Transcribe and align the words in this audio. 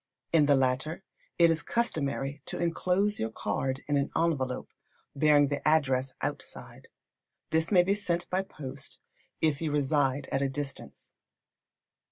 In 0.33 0.47
the 0.47 0.55
latter, 0.55 1.03
it 1.37 1.51
is 1.51 1.61
customary 1.61 2.41
to 2.47 2.57
enclose 2.57 3.19
your 3.19 3.29
card 3.29 3.83
in 3.87 3.97
an 3.97 4.09
envelope, 4.15 4.69
bearing 5.15 5.49
the 5.49 5.61
address 5.67 6.15
outside. 6.23 6.87
This 7.51 7.71
may 7.71 7.83
be 7.83 7.93
sent 7.93 8.27
by 8.31 8.41
post, 8.41 8.99
if 9.41 9.61
you 9.61 9.71
reside 9.71 10.27
at 10.31 10.41
a 10.41 10.49
distance. 10.49 11.13